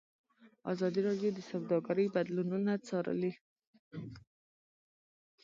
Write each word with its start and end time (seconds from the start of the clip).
ازادي 0.71 1.01
راډیو 1.07 1.29
د 1.35 1.39
سوداګري 1.49 2.05
بدلونونه 2.15 2.71
څارلي. 2.87 3.33